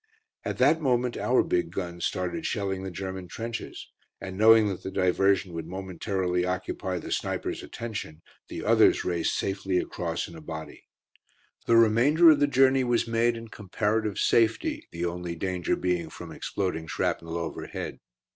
At 0.43 0.57
that 0.57 0.81
moment 0.81 1.15
our 1.15 1.43
big 1.43 1.69
guns 1.69 2.07
started 2.07 2.43
shelling 2.43 2.81
the 2.81 2.89
German 2.89 3.27
trenches, 3.27 3.87
and 4.19 4.35
knowing 4.35 4.67
that 4.67 4.81
the 4.81 4.89
diversion 4.89 5.53
would 5.53 5.67
momentarily 5.67 6.43
occupy 6.43 6.97
the 6.97 7.11
snipers' 7.11 7.61
attention 7.61 8.23
the 8.47 8.65
others 8.65 9.05
raced 9.05 9.35
safely 9.37 9.77
across 9.77 10.27
in 10.27 10.33
a 10.35 10.41
body. 10.41 10.87
The 11.67 11.77
remainder 11.77 12.31
of 12.31 12.39
the 12.39 12.47
journey 12.47 12.83
was 12.83 13.07
made 13.07 13.37
in 13.37 13.49
comparative 13.49 14.17
safety, 14.17 14.87
the 14.91 15.05
only 15.05 15.35
danger 15.35 15.75
being 15.75 16.09
from 16.09 16.31
exploding 16.31 16.87
shrapnel 16.87 17.37
overhead. 17.37 17.99